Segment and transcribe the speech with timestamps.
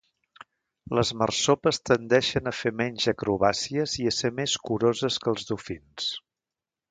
[0.99, 6.09] Les marsopes tendeixen a fer menys acrobàcies i a ser més curoses que els dofins.